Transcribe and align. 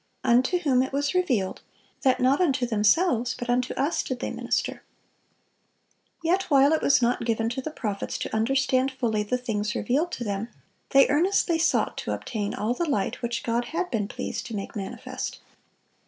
Unto 0.23 0.57
whom 0.57 0.81
it 0.81 0.91
was 0.91 1.13
revealed, 1.13 1.61
that 2.01 2.19
not 2.19 2.41
unto 2.41 2.65
themselves, 2.65 3.35
but 3.37 3.51
unto 3.51 3.71
us 3.75 4.01
they 4.01 4.15
did 4.15 4.35
minister."(573) 4.35 4.79
Yet 6.23 6.43
while 6.49 6.73
it 6.73 6.81
was 6.81 7.03
not 7.03 7.23
given 7.23 7.49
to 7.49 7.61
the 7.61 7.69
prophets 7.69 8.17
to 8.17 8.35
understand 8.35 8.89
fully 8.89 9.21
the 9.21 9.37
things 9.37 9.75
revealed 9.75 10.11
to 10.13 10.23
them, 10.23 10.49
they 10.89 11.07
earnestly 11.07 11.59
sought 11.59 11.99
to 11.99 12.13
obtain 12.13 12.55
all 12.55 12.73
the 12.73 12.89
light 12.89 13.21
which 13.21 13.43
God 13.43 13.65
had 13.65 13.91
been 13.91 14.07
pleased 14.07 14.47
to 14.47 14.55
make 14.55 14.75
manifest. 14.75 15.39